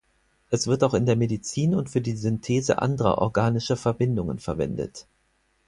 Es 0.49 0.65
wird 0.65 0.83
auch 0.83 0.95
in 0.95 1.05
der 1.05 1.15
Medizin 1.15 1.75
und 1.75 1.91
für 1.91 2.01
die 2.01 2.15
Synthese 2.17 2.81
anderer 2.81 3.19
organischer 3.19 3.77
Verbindungen 3.77 4.39
verwendet. 4.39 5.05